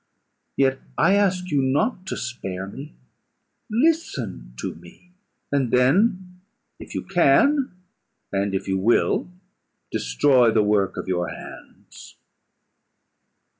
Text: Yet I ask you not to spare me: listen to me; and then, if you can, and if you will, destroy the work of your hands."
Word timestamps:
Yet 0.57 0.79
I 0.97 1.13
ask 1.13 1.51
you 1.51 1.61
not 1.61 2.07
to 2.07 2.17
spare 2.17 2.65
me: 2.65 2.95
listen 3.69 4.55
to 4.57 4.73
me; 4.73 5.11
and 5.51 5.69
then, 5.71 6.41
if 6.79 6.95
you 6.95 7.03
can, 7.03 7.71
and 8.33 8.55
if 8.55 8.67
you 8.67 8.79
will, 8.79 9.29
destroy 9.91 10.49
the 10.49 10.63
work 10.63 10.97
of 10.97 11.07
your 11.07 11.27
hands." 11.27 12.15